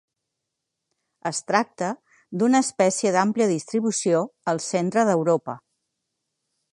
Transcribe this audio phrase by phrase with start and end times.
[1.31, 1.89] Es tracta
[2.41, 5.59] d'una espècie d'àmplia distribució al centre d'Europa.